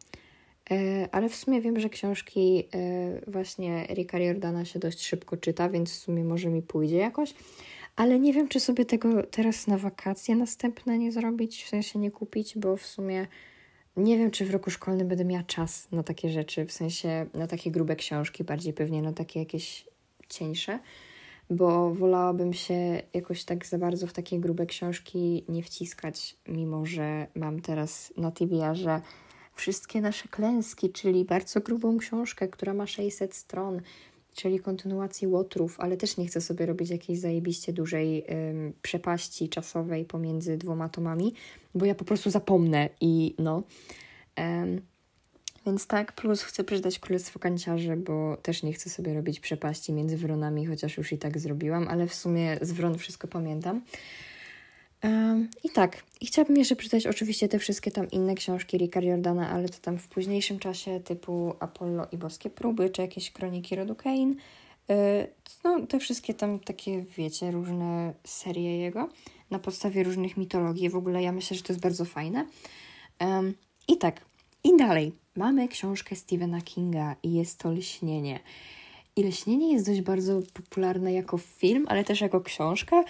e, 0.70 1.08
ale 1.12 1.28
w 1.28 1.36
sumie 1.36 1.60
wiem, 1.60 1.80
że 1.80 1.88
książki 1.88 2.68
e, 2.74 3.30
właśnie 3.30 3.86
Ricka 3.94 4.18
Jordana 4.18 4.64
się 4.64 4.78
dość 4.78 5.06
szybko 5.06 5.36
czyta, 5.36 5.68
więc 5.68 5.90
w 5.90 5.94
sumie 5.94 6.24
może 6.24 6.48
mi 6.48 6.62
pójdzie 6.62 6.96
jakoś. 6.96 7.34
Ale 7.96 8.18
nie 8.18 8.32
wiem, 8.32 8.48
czy 8.48 8.60
sobie 8.60 8.84
tego 8.84 9.22
teraz 9.22 9.66
na 9.66 9.78
wakacje 9.78 10.36
następne 10.36 10.98
nie 10.98 11.12
zrobić, 11.12 11.64
w 11.64 11.68
sensie 11.68 11.98
nie 11.98 12.10
kupić, 12.10 12.58
bo 12.58 12.76
w 12.76 12.86
sumie 12.86 13.26
nie 13.96 14.18
wiem, 14.18 14.30
czy 14.30 14.44
w 14.44 14.50
roku 14.50 14.70
szkolnym 14.70 15.08
będę 15.08 15.24
miała 15.24 15.42
czas 15.42 15.88
na 15.92 16.02
takie 16.02 16.28
rzeczy, 16.28 16.66
w 16.66 16.72
sensie 16.72 17.26
na 17.34 17.46
takie 17.46 17.70
grube 17.70 17.96
książki, 17.96 18.44
bardziej 18.44 18.72
pewnie 18.72 19.02
na 19.02 19.12
takie 19.12 19.40
jakieś 19.40 19.88
cieńsze 20.28 20.78
bo 21.50 21.94
wolałabym 21.94 22.52
się 22.52 23.02
jakoś 23.14 23.44
tak 23.44 23.66
za 23.66 23.78
bardzo 23.78 24.06
w 24.06 24.12
takie 24.12 24.40
grube 24.40 24.66
książki 24.66 25.44
nie 25.48 25.62
wciskać, 25.62 26.36
mimo 26.48 26.86
że 26.86 27.26
mam 27.34 27.60
teraz 27.60 28.12
na 28.16 28.30
TBR-ze 28.30 29.00
wszystkie 29.54 30.00
nasze 30.00 30.28
klęski, 30.28 30.90
czyli 30.90 31.24
bardzo 31.24 31.60
grubą 31.60 31.98
książkę, 31.98 32.48
która 32.48 32.74
ma 32.74 32.86
600 32.86 33.34
stron, 33.34 33.80
czyli 34.34 34.60
kontynuacji 34.60 35.26
Łotrów, 35.26 35.80
ale 35.80 35.96
też 35.96 36.16
nie 36.16 36.26
chcę 36.26 36.40
sobie 36.40 36.66
robić 36.66 36.90
jakiejś 36.90 37.18
zajebiście 37.18 37.72
dużej 37.72 38.24
ym, 38.50 38.72
przepaści 38.82 39.48
czasowej 39.48 40.04
pomiędzy 40.04 40.56
dwoma 40.56 40.88
tomami, 40.88 41.34
bo 41.74 41.86
ja 41.86 41.94
po 41.94 42.04
prostu 42.04 42.30
zapomnę 42.30 42.88
i 43.00 43.34
no. 43.38 43.62
Ym, 44.40 44.80
więc 45.66 45.86
tak, 45.86 46.12
plus 46.12 46.42
chcę 46.42 46.64
przeczytać 46.64 46.98
Królestwo 46.98 47.38
Kanciarzy, 47.38 47.96
bo 47.96 48.36
też 48.36 48.62
nie 48.62 48.72
chcę 48.72 48.90
sobie 48.90 49.14
robić 49.14 49.40
przepaści 49.40 49.92
między 49.92 50.16
wronami, 50.16 50.66
chociaż 50.66 50.96
już 50.96 51.12
i 51.12 51.18
tak 51.18 51.38
zrobiłam, 51.38 51.88
ale 51.88 52.06
w 52.06 52.14
sumie 52.14 52.58
z 52.62 52.72
wron 52.72 52.98
wszystko 52.98 53.28
pamiętam. 53.28 53.80
I 55.64 55.70
tak, 55.70 56.02
i 56.20 56.26
chciałabym 56.26 56.56
jeszcze 56.56 56.76
przeczytać 56.76 57.06
oczywiście 57.06 57.48
te 57.48 57.58
wszystkie 57.58 57.90
tam 57.90 58.10
inne 58.10 58.34
książki 58.34 58.78
Ricka 58.78 59.00
Jordana, 59.00 59.50
ale 59.50 59.68
to 59.68 59.78
tam 59.82 59.98
w 59.98 60.08
późniejszym 60.08 60.58
czasie, 60.58 61.00
typu 61.00 61.54
Apollo 61.60 62.06
i 62.12 62.16
Boskie 62.16 62.50
Próby, 62.50 62.90
czy 62.90 63.02
jakieś 63.02 63.30
kroniki 63.30 63.76
rodu 63.76 63.94
Kane. 63.94 64.34
no, 65.64 65.86
te 65.86 65.98
wszystkie 65.98 66.34
tam 66.34 66.58
takie, 66.58 67.02
wiecie, 67.16 67.50
różne 67.50 68.14
serie 68.24 68.78
jego 68.78 69.08
na 69.50 69.58
podstawie 69.58 70.02
różnych 70.02 70.36
mitologii. 70.36 70.90
W 70.90 70.96
ogóle 70.96 71.22
ja 71.22 71.32
myślę, 71.32 71.56
że 71.56 71.62
to 71.62 71.72
jest 71.72 71.82
bardzo 71.82 72.04
fajne. 72.04 72.46
I 73.88 73.96
tak, 73.96 74.20
i 74.64 74.76
dalej. 74.76 75.12
Mamy 75.36 75.68
książkę 75.68 76.16
Stephena 76.16 76.60
Kinga 76.60 77.16
i 77.22 77.32
jest 77.32 77.58
to 77.58 77.72
Lśnienie. 77.72 78.40
I 79.16 79.24
Lśnienie 79.24 79.72
jest 79.72 79.86
dość 79.86 80.00
bardzo 80.00 80.40
popularne 80.54 81.12
jako 81.12 81.38
film, 81.38 81.86
ale 81.88 82.04
też 82.04 82.20
jako 82.20 82.40
książka. 82.40 83.04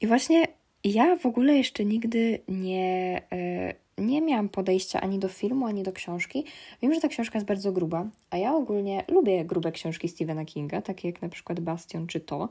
I 0.00 0.06
właśnie 0.06 0.46
ja 0.84 1.16
w 1.16 1.26
ogóle 1.26 1.56
jeszcze 1.56 1.84
nigdy 1.84 2.38
nie, 2.48 3.22
e, 3.32 3.74
nie 3.98 4.22
miałam 4.22 4.48
podejścia 4.48 5.00
ani 5.00 5.18
do 5.18 5.28
filmu, 5.28 5.66
ani 5.66 5.82
do 5.82 5.92
książki. 5.92 6.44
Wiem, 6.82 6.94
że 6.94 7.00
ta 7.00 7.08
książka 7.08 7.38
jest 7.38 7.46
bardzo 7.48 7.72
gruba, 7.72 8.06
a 8.30 8.36
ja 8.36 8.54
ogólnie 8.54 9.04
lubię 9.08 9.44
grube 9.44 9.72
książki 9.72 10.08
Stephena 10.08 10.44
Kinga, 10.44 10.82
takie 10.82 11.08
jak 11.08 11.22
na 11.22 11.28
przykład 11.28 11.60
Bastion 11.60 12.06
czy 12.06 12.20
to. 12.20 12.48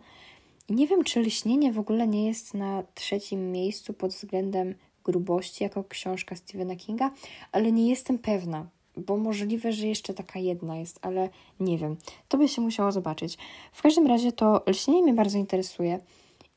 Nie 0.70 0.88
wiem, 0.88 1.04
czy 1.04 1.20
Lśnienie 1.20 1.72
w 1.74 1.80
ogóle 1.80 2.08
nie 2.08 2.28
jest 2.28 2.54
na 2.54 2.84
trzecim 2.96 3.52
miejscu 3.52 3.94
pod 3.94 4.12
względem 4.12 4.76
grubości 5.04 5.64
jako 5.64 5.84
książka 5.84 6.36
Stephena 6.36 6.76
Kinga, 6.76 7.12
ale 7.52 7.72
nie 7.72 7.90
jestem 7.90 8.20
pewna, 8.20 8.68
bo 8.98 9.18
możliwe, 9.18 9.74
że 9.74 9.88
jeszcze 9.88 10.14
taka 10.14 10.40
jedna 10.40 10.78
jest, 10.78 11.00
ale 11.02 11.30
nie 11.60 11.78
wiem. 11.78 11.98
To 12.28 12.38
by 12.38 12.48
się 12.48 12.62
musiało 12.62 12.92
zobaczyć. 12.92 13.38
W 13.74 13.82
każdym 13.82 14.08
razie 14.08 14.32
to 14.32 14.64
Lśnienie 14.68 15.04
mnie 15.04 15.14
bardzo 15.14 15.38
interesuje 15.38 16.00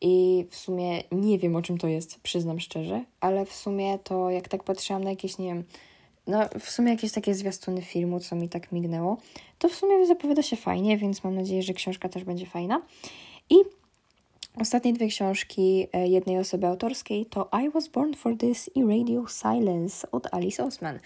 i 0.02 0.46
w 0.50 0.56
sumie 0.56 1.02
nie 1.12 1.38
wiem, 1.38 1.56
o 1.56 1.62
czym 1.62 1.78
to 1.78 1.88
jest, 1.88 2.20
przyznam 2.20 2.60
szczerze, 2.60 3.04
ale 3.20 3.46
w 3.46 3.52
sumie 3.52 3.98
to 3.98 4.30
jak 4.30 4.48
tak 4.48 4.64
patrzyłam 4.64 5.04
na 5.04 5.10
jakieś, 5.10 5.38
nie 5.38 5.46
wiem, 5.46 5.64
no 6.26 6.40
w 6.60 6.70
sumie 6.70 6.90
jakieś 6.90 7.12
takie 7.12 7.34
zwiastuny 7.34 7.82
filmu, 7.82 8.20
co 8.20 8.36
mi 8.36 8.48
tak 8.48 8.72
mignęło, 8.72 9.16
to 9.58 9.68
w 9.68 9.74
sumie 9.74 10.06
zapowiada 10.06 10.42
się 10.42 10.56
fajnie, 10.56 10.98
więc 10.98 11.24
mam 11.24 11.34
nadzieję, 11.34 11.62
że 11.62 11.72
książka 11.72 12.08
też 12.08 12.24
będzie 12.24 12.46
fajna. 12.46 12.82
I 13.50 13.56
Ostatnie 14.60 14.92
dwie 14.92 15.08
książki 15.08 15.86
e, 15.92 16.08
jednej 16.08 16.38
osoby 16.38 16.66
autorskiej 16.66 17.26
to 17.26 17.48
I 17.64 17.70
Was 17.70 17.88
Born 17.88 18.14
for 18.14 18.36
This 18.36 18.70
i 18.74 18.84
Radio 18.84 19.24
Silence 19.26 20.10
od 20.10 20.34
Alice 20.34 20.64
Osman. 20.64 20.98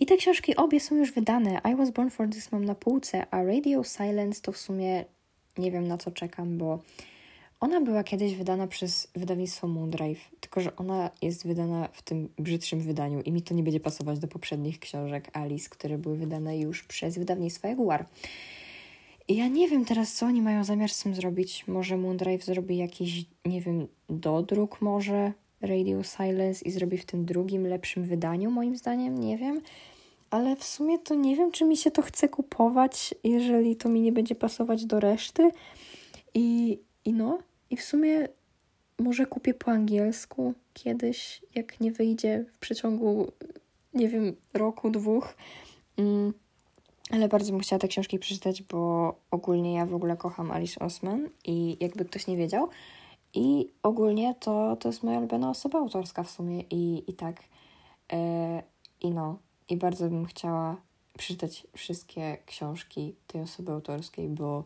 I 0.00 0.06
te 0.06 0.16
książki 0.16 0.56
obie 0.56 0.80
są 0.80 0.96
już 0.96 1.12
wydane. 1.12 1.60
I 1.72 1.76
Was 1.76 1.90
Born 1.90 2.10
for 2.10 2.28
This 2.30 2.52
mam 2.52 2.64
na 2.64 2.74
półce, 2.74 3.26
a 3.30 3.42
Radio 3.42 3.84
Silence 3.84 4.40
to 4.42 4.52
w 4.52 4.56
sumie 4.56 5.04
nie 5.58 5.70
wiem 5.70 5.88
na 5.88 5.98
co 5.98 6.10
czekam, 6.10 6.58
bo 6.58 6.78
ona 7.60 7.80
była 7.80 8.04
kiedyś 8.04 8.34
wydana 8.34 8.66
przez 8.66 9.08
wydawnictwo 9.14 9.68
Moondrive, 9.68 10.30
tylko 10.40 10.60
że 10.60 10.76
ona 10.76 11.10
jest 11.22 11.46
wydana 11.46 11.88
w 11.92 12.02
tym 12.02 12.28
brzydszym 12.38 12.80
wydaniu 12.80 13.20
i 13.20 13.32
mi 13.32 13.42
to 13.42 13.54
nie 13.54 13.62
będzie 13.62 13.80
pasować 13.80 14.18
do 14.18 14.28
poprzednich 14.28 14.78
książek 14.78 15.30
Alice, 15.36 15.68
które 15.68 15.98
były 15.98 16.16
wydane 16.16 16.58
już 16.58 16.82
przez 16.82 17.18
wydawnictwo 17.18 17.68
Jaguar. 17.68 18.06
I 19.28 19.36
ja 19.36 19.48
nie 19.48 19.68
wiem 19.68 19.84
teraz, 19.84 20.12
co 20.12 20.26
oni 20.26 20.42
mają 20.42 20.64
zamiar 20.64 20.90
z 20.90 21.02
tym 21.02 21.14
zrobić. 21.14 21.68
Może 21.68 21.96
Moondrive 21.96 22.44
zrobi 22.44 22.76
jakiś, 22.76 23.24
nie 23.44 23.60
wiem, 23.60 23.88
dodruk 24.08 24.80
może 24.80 25.32
Radio 25.60 26.02
Silence 26.02 26.64
i 26.64 26.70
zrobi 26.70 26.98
w 26.98 27.06
tym 27.06 27.24
drugim, 27.24 27.66
lepszym 27.66 28.04
wydaniu, 28.04 28.50
moim 28.50 28.76
zdaniem, 28.76 29.18
nie 29.18 29.38
wiem. 29.38 29.60
Ale 30.30 30.56
w 30.56 30.64
sumie 30.64 30.98
to 30.98 31.14
nie 31.14 31.36
wiem, 31.36 31.52
czy 31.52 31.64
mi 31.64 31.76
się 31.76 31.90
to 31.90 32.02
chce 32.02 32.28
kupować, 32.28 33.14
jeżeli 33.24 33.76
to 33.76 33.88
mi 33.88 34.00
nie 34.00 34.12
będzie 34.12 34.34
pasować 34.34 34.84
do 34.84 35.00
reszty. 35.00 35.50
I, 36.34 36.78
i 37.04 37.12
no, 37.12 37.38
i 37.70 37.76
w 37.76 37.82
sumie 37.82 38.28
może 38.98 39.26
kupię 39.26 39.54
po 39.54 39.70
angielsku 39.70 40.54
kiedyś, 40.74 41.42
jak 41.54 41.80
nie 41.80 41.92
wyjdzie 41.92 42.44
w 42.52 42.58
przeciągu, 42.58 43.32
nie 43.94 44.08
wiem, 44.08 44.36
roku, 44.54 44.90
dwóch. 44.90 45.34
Mm 45.96 46.32
ale 47.10 47.28
bardzo 47.28 47.52
bym 47.52 47.60
chciała 47.60 47.80
te 47.80 47.88
książki 47.88 48.18
przeczytać, 48.18 48.62
bo 48.62 49.14
ogólnie 49.30 49.74
ja 49.74 49.86
w 49.86 49.94
ogóle 49.94 50.16
kocham 50.16 50.50
Alice 50.50 50.80
Osman 50.80 51.28
i 51.44 51.76
jakby 51.80 52.04
ktoś 52.04 52.26
nie 52.26 52.36
wiedział. 52.36 52.68
I 53.34 53.68
ogólnie 53.82 54.34
to, 54.40 54.76
to 54.76 54.88
jest 54.88 55.02
moja 55.02 55.18
ulubiona 55.18 55.50
osoba 55.50 55.78
autorska 55.78 56.22
w 56.22 56.30
sumie 56.30 56.60
i, 56.70 57.10
i 57.10 57.14
tak. 57.14 57.42
Yy, 58.12 58.18
I 59.00 59.10
no, 59.10 59.38
i 59.68 59.76
bardzo 59.76 60.08
bym 60.08 60.26
chciała 60.26 60.76
przeczytać 61.18 61.66
wszystkie 61.76 62.38
książki 62.46 63.14
tej 63.26 63.40
osoby 63.40 63.72
autorskiej, 63.72 64.28
bo, 64.28 64.64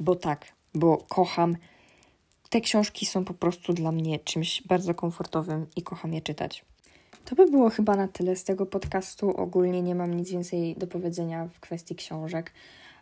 bo 0.00 0.14
tak, 0.14 0.46
bo 0.74 0.96
kocham. 0.96 1.56
Te 2.50 2.60
książki 2.60 3.06
są 3.06 3.24
po 3.24 3.34
prostu 3.34 3.72
dla 3.72 3.92
mnie 3.92 4.18
czymś 4.18 4.62
bardzo 4.62 4.94
komfortowym 4.94 5.66
i 5.76 5.82
kocham 5.82 6.12
je 6.14 6.20
czytać. 6.20 6.64
To 7.24 7.34
by 7.34 7.50
było 7.50 7.70
chyba 7.70 7.96
na 7.96 8.08
tyle 8.08 8.36
z 8.36 8.44
tego 8.44 8.66
podcastu. 8.66 9.36
Ogólnie 9.36 9.82
nie 9.82 9.94
mam 9.94 10.14
nic 10.14 10.30
więcej 10.30 10.76
do 10.76 10.86
powiedzenia 10.86 11.48
w 11.54 11.60
kwestii 11.60 11.94
książek. 11.94 12.52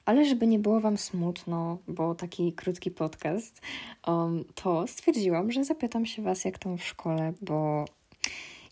Ale 0.05 0.25
żeby 0.25 0.47
nie 0.47 0.59
było 0.59 0.81
Wam 0.81 0.99
smutno, 0.99 1.79
bo 1.89 2.15
taki 2.15 2.53
krótki 2.53 2.91
podcast, 2.91 3.61
um, 4.07 4.45
to 4.55 4.87
stwierdziłam, 4.87 5.53
że 5.53 5.65
zapytam 5.65 6.07
się 6.07 6.23
Was, 6.23 6.45
jak 6.45 6.59
tam 6.59 6.79
w 6.79 6.85
szkole, 6.85 7.33
bo 7.43 7.85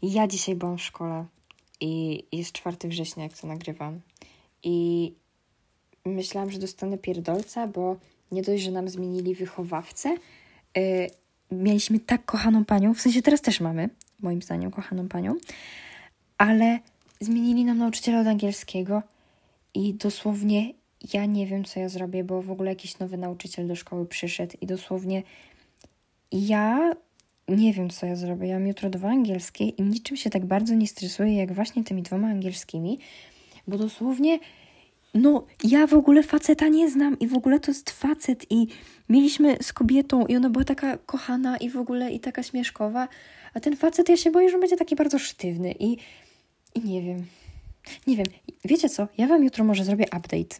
ja 0.02 0.26
dzisiaj 0.26 0.54
byłam 0.54 0.78
w 0.78 0.82
szkole 0.82 1.24
i 1.80 2.24
jest 2.32 2.52
4 2.52 2.76
września, 2.84 3.22
jak 3.22 3.38
to 3.38 3.46
nagrywam. 3.46 4.00
I 4.62 5.12
myślałam, 6.04 6.50
że 6.50 6.58
dostanę 6.58 6.98
pierdolca, 6.98 7.66
bo 7.66 7.96
nie 8.32 8.42
dość, 8.42 8.62
że 8.62 8.70
nam 8.70 8.88
zmienili 8.88 9.34
wychowawcę, 9.34 10.16
mieliśmy 11.50 12.00
tak 12.00 12.24
kochaną 12.24 12.64
panią, 12.64 12.94
w 12.94 13.00
sensie 13.00 13.22
teraz 13.22 13.40
też 13.40 13.60
mamy, 13.60 13.90
moim 14.20 14.42
zdaniem, 14.42 14.70
kochaną 14.70 15.08
panią, 15.08 15.36
ale 16.38 16.78
zmienili 17.20 17.64
nam 17.64 17.78
nauczyciela 17.78 18.20
od 18.20 18.26
angielskiego 18.26 19.02
i 19.74 19.94
dosłownie 19.94 20.74
ja 21.14 21.26
nie 21.26 21.46
wiem, 21.46 21.64
co 21.64 21.80
ja 21.80 21.88
zrobię, 21.88 22.24
bo 22.24 22.42
w 22.42 22.50
ogóle 22.50 22.70
jakiś 22.70 22.98
nowy 22.98 23.16
nauczyciel 23.16 23.68
do 23.68 23.76
szkoły 23.76 24.06
przyszedł 24.06 24.56
i 24.60 24.66
dosłownie 24.66 25.22
ja 26.32 26.92
nie 27.48 27.72
wiem, 27.72 27.90
co 27.90 28.06
ja 28.06 28.16
zrobię. 28.16 28.46
Ja 28.46 28.58
mam 28.58 28.66
jutro 28.66 28.90
dwa 28.90 29.08
angielskie 29.08 29.64
i 29.64 29.82
niczym 29.82 30.16
się 30.16 30.30
tak 30.30 30.44
bardzo 30.44 30.74
nie 30.74 30.86
stresuję, 30.86 31.36
jak 31.36 31.52
właśnie 31.52 31.84
tymi 31.84 32.02
dwoma 32.02 32.28
angielskimi, 32.28 32.98
bo 33.68 33.78
dosłownie 33.78 34.38
no, 35.14 35.46
ja 35.64 35.86
w 35.86 35.94
ogóle 35.94 36.22
faceta 36.22 36.68
nie 36.68 36.90
znam 36.90 37.18
i 37.18 37.26
w 37.26 37.34
ogóle 37.34 37.60
to 37.60 37.70
jest 37.70 37.90
facet 37.90 38.46
i 38.50 38.66
mieliśmy 39.08 39.56
z 39.62 39.72
kobietą 39.72 40.26
i 40.26 40.36
ona 40.36 40.50
była 40.50 40.64
taka 40.64 40.96
kochana 40.96 41.56
i 41.56 41.70
w 41.70 41.76
ogóle 41.76 42.12
i 42.12 42.20
taka 42.20 42.42
śmieszkowa, 42.42 43.08
a 43.54 43.60
ten 43.60 43.76
facet, 43.76 44.08
ja 44.08 44.16
się 44.16 44.30
boję, 44.30 44.50
że 44.50 44.58
będzie 44.58 44.76
taki 44.76 44.96
bardzo 44.96 45.18
sztywny 45.18 45.74
i, 45.78 45.96
i 46.74 46.80
nie 46.80 47.02
wiem. 47.02 47.26
Nie 48.06 48.16
wiem. 48.16 48.26
Wiecie 48.64 48.88
co? 48.88 49.08
Ja 49.18 49.26
wam 49.26 49.44
jutro 49.44 49.64
może 49.64 49.84
zrobię 49.84 50.04
update. 50.04 50.56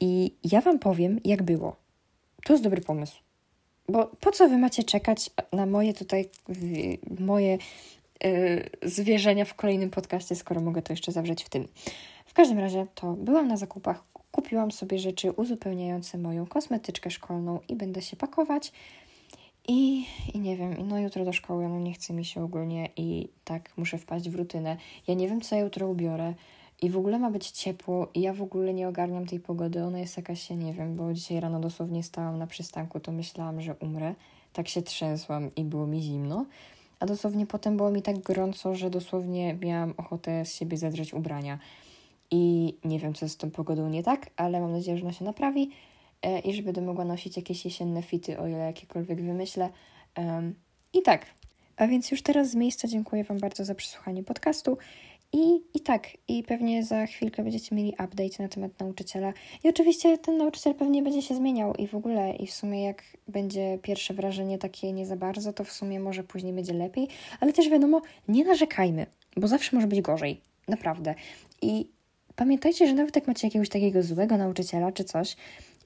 I 0.00 0.34
ja 0.52 0.60
wam 0.60 0.78
powiem, 0.78 1.20
jak 1.24 1.42
było. 1.42 1.76
To 2.44 2.52
jest 2.52 2.64
dobry 2.64 2.80
pomysł. 2.80 3.16
Bo 3.88 4.06
po 4.06 4.32
co 4.32 4.48
wy 4.48 4.58
macie 4.58 4.84
czekać 4.84 5.30
na 5.52 5.66
moje 5.66 5.94
tutaj, 5.94 6.28
moje 7.20 7.58
yy, 8.24 8.70
zwierzenia 8.82 9.44
w 9.44 9.54
kolejnym 9.54 9.90
podcaście, 9.90 10.36
skoro 10.36 10.60
mogę 10.60 10.82
to 10.82 10.92
jeszcze 10.92 11.12
zawrzeć 11.12 11.44
w 11.44 11.48
tym. 11.48 11.68
Każdym 12.38 12.58
razie 12.58 12.86
to 12.94 13.12
byłam 13.12 13.48
na 13.48 13.56
zakupach, 13.56 14.04
kupiłam 14.32 14.70
sobie 14.70 14.98
rzeczy 14.98 15.32
uzupełniające 15.32 16.18
moją 16.18 16.46
kosmetyczkę 16.46 17.10
szkolną 17.10 17.60
i 17.68 17.76
będę 17.76 18.02
się 18.02 18.16
pakować. 18.16 18.72
I, 19.68 20.06
I 20.34 20.40
nie 20.40 20.56
wiem, 20.56 20.88
no 20.88 20.98
jutro 20.98 21.24
do 21.24 21.32
szkoły, 21.32 21.68
no 21.68 21.78
nie 21.78 21.92
chce 21.92 22.14
mi 22.14 22.24
się 22.24 22.44
ogólnie 22.44 22.88
i 22.96 23.28
tak 23.44 23.70
muszę 23.76 23.98
wpaść 23.98 24.28
w 24.28 24.34
rutynę. 24.34 24.76
Ja 25.08 25.14
nie 25.14 25.28
wiem, 25.28 25.40
co 25.40 25.56
ja 25.56 25.62
jutro 25.62 25.88
ubiorę 25.88 26.34
i 26.82 26.90
w 26.90 26.96
ogóle 26.96 27.18
ma 27.18 27.30
być 27.30 27.50
ciepło 27.50 28.08
i 28.14 28.20
ja 28.20 28.32
w 28.32 28.42
ogóle 28.42 28.74
nie 28.74 28.88
ogarniam 28.88 29.26
tej 29.26 29.40
pogody. 29.40 29.84
Ona 29.84 29.98
jest 29.98 30.16
jakaś, 30.16 30.50
ja 30.50 30.56
nie 30.56 30.72
wiem, 30.72 30.96
bo 30.96 31.14
dzisiaj 31.14 31.40
rano 31.40 31.60
dosłownie 31.60 32.02
stałam 32.02 32.38
na 32.38 32.46
przystanku, 32.46 33.00
to 33.00 33.12
myślałam, 33.12 33.60
że 33.60 33.74
umrę. 33.74 34.14
Tak 34.52 34.68
się 34.68 34.82
trzęsłam 34.82 35.50
i 35.56 35.64
było 35.64 35.86
mi 35.86 36.02
zimno. 36.02 36.46
A 37.00 37.06
dosłownie 37.06 37.46
potem 37.46 37.76
było 37.76 37.90
mi 37.90 38.02
tak 38.02 38.18
gorąco, 38.18 38.74
że 38.74 38.90
dosłownie 38.90 39.54
miałam 39.54 39.94
ochotę 39.96 40.44
z 40.44 40.54
siebie 40.54 40.76
zadrzeć 40.76 41.14
ubrania. 41.14 41.58
I 42.30 42.74
nie 42.84 42.98
wiem, 42.98 43.14
co 43.14 43.28
z 43.28 43.36
tą 43.36 43.50
pogodą 43.50 43.88
nie 43.88 44.02
tak, 44.02 44.30
ale 44.36 44.60
mam 44.60 44.72
nadzieję, 44.72 44.98
że 44.98 45.02
ona 45.04 45.12
się 45.12 45.24
naprawi. 45.24 45.70
E, 46.22 46.38
i 46.38 46.54
że 46.54 46.62
będę 46.62 46.80
mogła 46.80 47.04
nosić 47.04 47.36
jakieś 47.36 47.64
jesienne 47.64 48.02
fity, 48.02 48.38
o 48.38 48.46
ile 48.46 48.58
jakiekolwiek 48.58 49.22
wymyślę. 49.22 49.68
I 50.92 51.02
tak. 51.02 51.26
A 51.76 51.86
więc 51.86 52.10
już 52.10 52.22
teraz 52.22 52.50
z 52.50 52.54
miejsca 52.54 52.88
dziękuję 52.88 53.24
Wam 53.24 53.38
bardzo 53.38 53.64
za 53.64 53.74
przesłuchanie 53.74 54.22
podcastu. 54.22 54.78
I, 55.32 55.62
I 55.74 55.80
tak, 55.80 56.08
i 56.28 56.42
pewnie 56.42 56.84
za 56.84 57.06
chwilkę 57.06 57.42
będziecie 57.42 57.76
mieli 57.76 57.90
update 57.90 58.42
na 58.42 58.48
temat 58.48 58.80
nauczyciela. 58.80 59.32
I 59.64 59.68
oczywiście 59.68 60.18
ten 60.18 60.36
nauczyciel 60.36 60.74
pewnie 60.74 61.02
będzie 61.02 61.22
się 61.22 61.34
zmieniał 61.34 61.74
i 61.74 61.86
w 61.86 61.94
ogóle, 61.94 62.36
i 62.36 62.46
w 62.46 62.52
sumie 62.52 62.82
jak 62.82 63.02
będzie 63.28 63.78
pierwsze 63.82 64.14
wrażenie 64.14 64.58
takie 64.58 64.92
nie 64.92 65.06
za 65.06 65.16
bardzo, 65.16 65.52
to 65.52 65.64
w 65.64 65.72
sumie 65.72 66.00
może 66.00 66.24
później 66.24 66.52
będzie 66.52 66.72
lepiej. 66.72 67.08
Ale 67.40 67.52
też 67.52 67.68
wiadomo, 67.68 68.00
nie 68.28 68.44
narzekajmy, 68.44 69.06
bo 69.36 69.48
zawsze 69.48 69.76
może 69.76 69.88
być 69.88 70.00
gorzej. 70.00 70.40
Naprawdę. 70.68 71.14
I 71.62 71.88
pamiętajcie, 72.38 72.86
że 72.86 72.94
nawet 72.94 73.16
jak 73.16 73.26
macie 73.26 73.46
jakiegoś 73.46 73.68
takiego 73.68 74.02
złego 74.02 74.36
nauczyciela 74.36 74.92
czy 74.92 75.04
coś, 75.04 75.36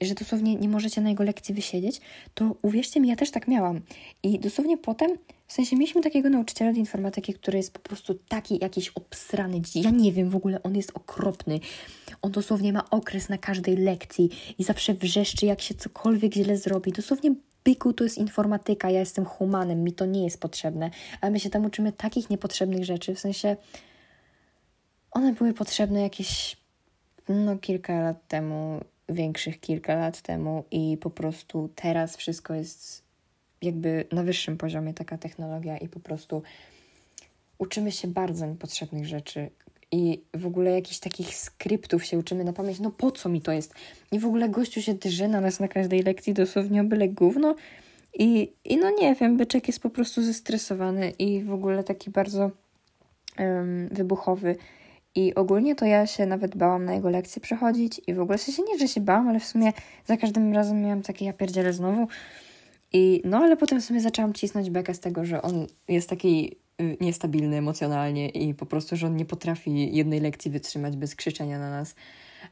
że 0.01 0.15
dosłownie 0.15 0.55
nie 0.55 0.69
możecie 0.69 1.01
na 1.01 1.11
jego 1.11 1.25
lekcji 1.25 1.55
wysiedzieć, 1.55 2.01
to 2.35 2.57
uwierzcie 2.63 3.01
mi, 3.01 3.09
ja 3.09 3.17
też 3.17 3.31
tak 3.31 3.49
miałam. 3.49 3.81
I 4.23 4.39
dosłownie 4.39 4.79
potem, 4.79 5.11
w 5.47 5.53
sensie 5.53 5.77
mieliśmy 5.77 6.03
takiego 6.03 6.31
nauczyciela 6.31 6.71
od 6.71 6.77
informatyki, 6.77 7.35
który 7.35 7.59
jest 7.59 7.73
po 7.73 7.81
prostu 7.81 8.15
taki 8.29 8.59
jakiś 8.63 8.89
obsrany. 8.89 9.61
Ja 9.75 9.91
nie 9.91 10.13
wiem, 10.13 10.31
w 10.31 10.37
ogóle 10.37 10.63
on 10.63 10.77
jest 10.77 10.93
okropny. 10.95 11.61
On 12.23 12.33
dosłownie 12.33 12.73
ma 12.73 12.91
okres 12.91 13.29
na 13.29 13.39
każdej 13.39 13.77
lekcji 13.77 14.31
i 14.59 14.65
zawsze 14.65 14.95
wrzeszczy, 14.95 15.47
jak 15.47 15.61
się 15.61 15.75
cokolwiek 15.75 16.35
źle 16.35 16.57
zrobi. 16.57 16.93
Dosłownie 16.93 17.35
byku 17.65 17.93
to 17.93 18.05
jest 18.05 18.19
informatyka, 18.19 18.91
ja 18.91 19.01
jestem 19.01 19.25
humanem, 19.25 19.85
mi 19.85 19.93
to 19.93 20.07
nie 20.07 20.25
jest 20.25 20.41
potrzebne. 20.41 20.91
Ale 21.21 21.33
my 21.33 21.41
się 21.41 21.51
tam 21.51 21.65
uczymy 21.65 21.93
takich 21.93 22.31
niepotrzebnych 22.31 22.85
rzeczy, 22.85 23.15
w 23.15 23.21
sensie 23.21 23.57
one 25.13 25.33
były 25.33 25.55
potrzebne 25.55 26.03
jakieś 26.03 26.57
no 27.29 27.59
kilka 27.59 28.01
lat 28.01 28.29
temu, 28.29 28.81
większych 29.09 29.61
kilka 29.61 29.95
lat 29.95 30.21
temu 30.21 30.65
i 30.71 30.97
po 31.01 31.11
prostu 31.11 31.71
teraz 31.75 32.17
wszystko 32.17 32.55
jest 32.55 33.03
jakby 33.63 34.05
na 34.13 34.23
wyższym 34.23 34.57
poziomie 34.57 34.95
taka 34.95 35.19
technologia 35.19 35.79
i 35.79 35.89
po 35.89 36.01
prostu 36.01 36.43
uczymy 37.59 37.93
się 37.93 38.09
bardzo 38.09 38.47
niepotrzebnych 38.47 39.07
rzeczy 39.07 39.51
i 39.93 40.21
w 40.35 40.47
ogóle 40.47 40.71
jakichś 40.71 40.99
takich 40.99 41.35
skryptów 41.35 42.05
się 42.05 42.19
uczymy 42.19 42.45
na 42.45 42.53
pamięć, 42.53 42.81
no 42.81 42.91
po 42.91 43.11
co 43.11 43.29
mi 43.29 43.41
to 43.41 43.53
jest? 43.53 43.75
I 44.13 44.19
w 44.19 44.27
ogóle 44.27 44.49
gościu 44.49 44.83
się 44.83 44.95
drze 44.95 45.29
na 45.29 45.41
nas 45.41 45.61
na 45.61 45.69
każdej 45.69 46.03
lekcji, 46.03 46.35
dosłownie 46.35 46.81
o 46.81 46.85
byle 46.85 47.09
gówno 47.09 47.55
i, 48.15 48.53
i 48.65 48.77
no 48.77 48.91
nie 49.01 49.15
wiem, 49.15 49.37
byczek 49.37 49.67
jest 49.67 49.81
po 49.81 49.91
prostu 49.91 50.23
zestresowany 50.23 51.11
i 51.11 51.43
w 51.43 51.53
ogóle 51.53 51.85
taki 51.85 52.11
bardzo 52.11 52.51
um, 53.39 53.89
wybuchowy 53.89 54.57
i 55.15 55.35
ogólnie 55.35 55.75
to 55.75 55.85
ja 55.85 56.07
się 56.07 56.27
nawet 56.27 56.57
bałam 56.57 56.85
na 56.85 56.95
jego 56.95 57.11
lekcje 57.11 57.43
przechodzić 57.43 58.01
i 58.07 58.15
w 58.15 58.21
ogóle 58.21 58.39
w 58.39 58.43
sensie 58.43 58.63
nie, 58.63 58.79
że 58.79 58.89
się 58.89 59.01
bałam, 59.01 59.29
ale 59.29 59.41
w 59.41 59.45
sumie 59.45 59.73
za 60.07 60.17
każdym 60.17 60.55
razem 60.55 60.83
miałam 60.83 61.03
takie 61.03 61.25
ja 61.25 61.33
pierdzielę 61.33 61.73
znowu. 61.73 62.09
I 62.93 63.23
no, 63.25 63.39
ale 63.39 63.57
potem 63.57 63.81
w 63.81 63.85
sumie 63.85 64.01
zaczęłam 64.01 64.33
cisnąć 64.33 64.71
bekę 64.71 64.95
z 64.95 65.01
tego, 65.01 65.25
że 65.25 65.43
on 65.43 65.67
jest 65.89 66.09
taki 66.09 66.57
y, 66.81 66.97
niestabilny 67.01 67.57
emocjonalnie 67.57 68.29
i 68.29 68.55
po 68.55 68.67
prostu, 68.67 68.97
że 68.97 69.07
on 69.07 69.17
nie 69.17 69.25
potrafi 69.25 69.97
jednej 69.97 70.21
lekcji 70.21 70.51
wytrzymać 70.51 70.97
bez 70.97 71.15
krzyczenia 71.15 71.59
na 71.59 71.71
nas. 71.71 71.95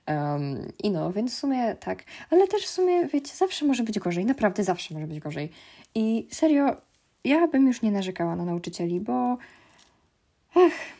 Um, 0.09 0.73
I 0.83 0.91
no, 0.91 1.13
więc 1.13 1.35
w 1.35 1.39
sumie 1.39 1.75
tak. 1.75 2.05
Ale 2.31 2.49
też 2.49 2.63
w 2.63 2.71
sumie, 2.71 3.07
wiecie, 3.07 3.37
zawsze 3.37 3.65
może 3.65 3.83
być 3.83 3.99
gorzej. 3.99 4.25
Naprawdę 4.25 4.65
zawsze 4.65 4.95
może 4.95 5.07
być 5.07 5.21
gorzej. 5.21 5.51
I 5.95 6.27
serio, 6.31 6.77
ja 7.25 7.49
bym 7.49 7.67
już 7.67 7.83
nie 7.83 7.91
narzekała 7.91 8.37
na 8.37 8.45
nauczycieli, 8.45 9.01
bo... 9.01 9.39
Ech, 10.57 11.00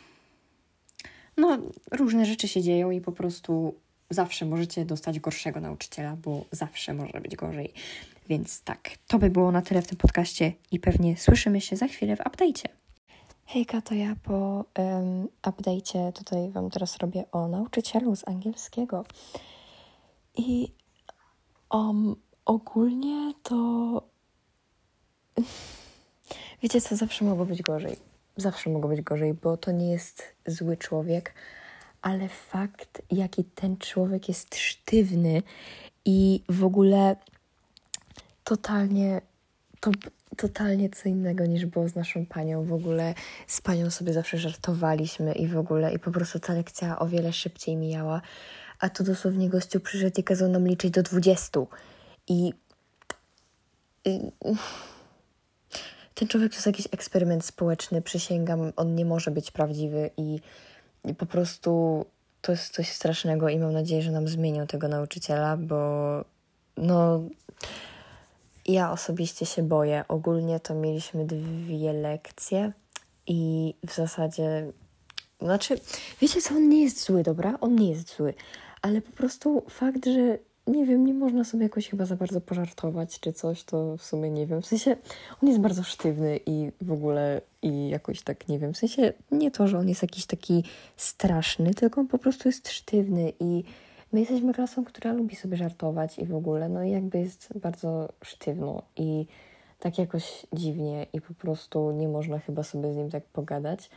no, 1.37 1.57
różne 1.91 2.25
rzeczy 2.25 2.47
się 2.47 2.61
dzieją 2.61 2.91
i 2.91 3.01
po 3.01 3.11
prostu 3.11 3.75
zawsze 4.09 4.45
możecie 4.45 4.85
dostać 4.85 5.19
gorszego 5.19 5.61
nauczyciela, 5.61 6.15
bo 6.15 6.45
zawsze 6.51 6.93
może 6.93 7.21
być 7.21 7.35
gorzej. 7.35 7.73
Więc 8.29 8.61
tak, 8.61 8.89
to 9.07 9.19
by 9.19 9.29
było 9.29 9.51
na 9.51 9.61
tyle 9.61 9.81
w 9.81 9.87
tym 9.87 9.97
podcaście 9.97 10.53
i 10.71 10.79
pewnie 10.79 11.17
słyszymy 11.17 11.61
się 11.61 11.75
za 11.75 11.87
chwilę 11.87 12.15
w 12.15 12.19
update'cie. 12.19 12.65
Hejka, 13.45 13.81
to 13.81 13.95
ja 13.95 14.15
po 14.23 14.65
um, 14.77 15.27
update'cie 15.41 16.11
tutaj 16.11 16.51
Wam 16.51 16.69
teraz 16.69 16.97
robię 16.97 17.23
o 17.31 17.47
nauczycielu 17.47 18.15
z 18.15 18.27
angielskiego. 18.27 19.05
I 20.37 20.71
um, 21.71 22.15
ogólnie 22.45 23.33
to... 23.43 23.55
Wiecie 26.63 26.81
co, 26.81 26.95
zawsze 26.95 27.25
mogło 27.25 27.45
być 27.45 27.61
gorzej 27.61 28.10
zawsze 28.37 28.69
mogło 28.69 28.89
być 28.89 29.01
gorzej, 29.01 29.33
bo 29.33 29.57
to 29.57 29.71
nie 29.71 29.91
jest 29.91 30.23
zły 30.47 30.77
człowiek, 30.77 31.33
ale 32.01 32.29
fakt, 32.29 33.01
jaki 33.11 33.43
ten 33.43 33.77
człowiek 33.77 34.27
jest 34.27 34.55
sztywny 34.55 35.43
i 36.05 36.43
w 36.49 36.63
ogóle 36.63 37.15
totalnie, 38.43 39.21
to 39.79 39.91
totalnie 40.37 40.89
co 40.89 41.09
innego 41.09 41.45
niż 41.45 41.65
było 41.65 41.89
z 41.89 41.95
naszą 41.95 42.25
panią. 42.25 42.65
W 42.65 42.73
ogóle 42.73 43.13
z 43.47 43.61
panią 43.61 43.89
sobie 43.89 44.13
zawsze 44.13 44.37
żartowaliśmy 44.37 45.33
i 45.33 45.47
w 45.47 45.57
ogóle 45.57 45.93
i 45.93 45.99
po 45.99 46.11
prostu 46.11 46.39
ta 46.39 46.53
lekcja 46.53 46.99
o 46.99 47.07
wiele 47.07 47.33
szybciej 47.33 47.75
mijała, 47.75 48.21
a 48.79 48.89
tu 48.89 49.03
dosłownie 49.03 49.49
gościu 49.49 49.79
przyszedł 49.79 50.21
i 50.21 50.23
kazał 50.23 50.49
nam 50.49 50.67
liczyć 50.67 50.91
do 50.91 51.03
dwudziestu 51.03 51.67
i, 52.27 52.53
i 54.05 54.19
ten 56.21 56.27
człowiek 56.27 56.51
to 56.51 56.55
jest 56.55 56.65
jakiś 56.65 56.87
eksperyment 56.91 57.45
społeczny, 57.45 58.01
przysięgam, 58.01 58.73
on 58.75 58.95
nie 58.95 59.05
może 59.05 59.31
być 59.31 59.51
prawdziwy 59.51 60.09
i, 60.17 60.39
i 61.05 61.15
po 61.15 61.25
prostu 61.25 62.05
to 62.41 62.51
jest 62.51 62.73
coś 62.73 62.89
strasznego 62.91 63.49
i 63.49 63.59
mam 63.59 63.73
nadzieję, 63.73 64.01
że 64.01 64.11
nam 64.11 64.27
zmienią 64.27 64.67
tego 64.67 64.87
nauczyciela, 64.87 65.57
bo 65.57 65.77
no 66.77 67.21
ja 68.65 68.91
osobiście 68.91 69.45
się 69.45 69.63
boję. 69.63 70.03
Ogólnie 70.07 70.59
to 70.59 70.75
mieliśmy 70.75 71.25
dwie 71.25 71.93
lekcje 71.93 72.71
i 73.27 73.73
w 73.87 73.93
zasadzie 73.93 74.71
znaczy, 75.39 75.79
wiecie 76.21 76.41
co, 76.41 76.55
on 76.55 76.69
nie 76.69 76.83
jest 76.83 77.03
zły, 77.03 77.23
dobra? 77.23 77.57
On 77.61 77.75
nie 77.75 77.89
jest 77.89 78.15
zły, 78.15 78.33
ale 78.81 79.01
po 79.01 79.11
prostu 79.11 79.63
fakt, 79.69 80.05
że 80.05 80.37
nie 80.67 80.85
wiem, 80.85 81.05
nie 81.05 81.13
można 81.13 81.43
sobie 81.43 81.63
jakoś 81.63 81.89
chyba 81.89 82.05
za 82.05 82.15
bardzo 82.15 82.41
pożartować 82.41 83.19
czy 83.19 83.33
coś, 83.33 83.63
to 83.63 83.97
w 83.97 84.03
sumie 84.03 84.29
nie 84.29 84.47
wiem. 84.47 84.61
W 84.61 84.65
sensie 84.65 84.95
on 85.43 85.49
jest 85.49 85.61
bardzo 85.61 85.83
sztywny 85.83 86.39
i 86.45 86.71
w 86.81 86.91
ogóle 86.91 87.41
i 87.61 87.89
jakoś 87.89 88.21
tak 88.21 88.47
nie 88.47 88.59
wiem. 88.59 88.73
W 88.73 88.77
sensie 88.77 89.13
nie 89.31 89.51
to, 89.51 89.67
że 89.67 89.77
on 89.77 89.89
jest 89.89 90.01
jakiś 90.01 90.25
taki 90.25 90.63
straszny, 90.97 91.73
tylko 91.73 92.01
on 92.01 92.07
po 92.07 92.17
prostu 92.17 92.49
jest 92.49 92.69
sztywny 92.69 93.33
i 93.39 93.63
my 94.13 94.19
jesteśmy 94.19 94.53
klasą, 94.53 94.85
która 94.85 95.13
lubi 95.13 95.35
sobie 95.35 95.57
żartować 95.57 96.19
i 96.19 96.25
w 96.25 96.35
ogóle, 96.35 96.69
no 96.69 96.83
i 96.83 96.91
jakby 96.91 97.19
jest 97.19 97.49
bardzo 97.57 98.09
sztywno 98.23 98.81
i 98.95 99.25
tak 99.79 99.97
jakoś 99.97 100.45
dziwnie 100.53 101.05
i 101.13 101.21
po 101.21 101.33
prostu 101.33 101.91
nie 101.91 102.07
można 102.07 102.39
chyba 102.39 102.63
sobie 102.63 102.93
z 102.93 102.97
nim 102.97 103.09
tak 103.09 103.23
pogadać. 103.23 103.89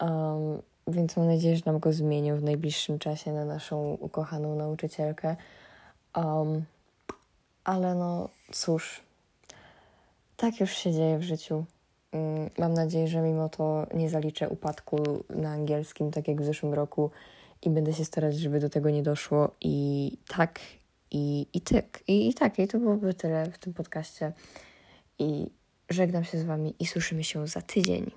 Um, 0.00 0.62
więc 0.88 1.16
mam 1.16 1.26
nadzieję, 1.26 1.56
że 1.56 1.62
nam 1.66 1.78
go 1.78 1.92
zmienią 1.92 2.36
w 2.36 2.42
najbliższym 2.42 2.98
czasie 2.98 3.32
na 3.32 3.44
naszą 3.44 3.96
ukochaną 4.00 4.56
nauczycielkę. 4.56 5.36
Um, 6.16 6.64
ale 7.64 7.94
no 7.94 8.28
cóż, 8.52 9.00
tak 10.36 10.60
już 10.60 10.70
się 10.70 10.92
dzieje 10.92 11.18
w 11.18 11.22
życiu. 11.22 11.64
Um, 12.12 12.50
mam 12.58 12.74
nadzieję, 12.74 13.08
że 13.08 13.20
mimo 13.20 13.48
to 13.48 13.86
nie 13.94 14.10
zaliczę 14.10 14.48
upadku 14.48 15.24
na 15.30 15.50
angielskim, 15.50 16.10
tak 16.10 16.28
jak 16.28 16.42
w 16.42 16.44
zeszłym 16.44 16.74
roku, 16.74 17.10
i 17.62 17.70
będę 17.70 17.92
się 17.92 18.04
starać, 18.04 18.36
żeby 18.36 18.60
do 18.60 18.70
tego 18.70 18.90
nie 18.90 19.02
doszło. 19.02 19.50
I 19.60 20.12
tak, 20.28 20.60
i, 21.10 21.46
i 21.54 21.60
tak, 21.60 22.02
i, 22.08 22.28
i 22.28 22.34
tak, 22.34 22.58
i 22.58 22.68
to 22.68 22.78
byłoby 22.78 23.14
tyle 23.14 23.50
w 23.50 23.58
tym 23.58 23.74
podcaście. 23.74 24.32
I 25.18 25.50
żegnam 25.90 26.24
się 26.24 26.38
z 26.38 26.44
Wami 26.44 26.74
i 26.78 26.86
słyszymy 26.86 27.24
się 27.24 27.46
za 27.46 27.62
tydzień. 27.62 28.10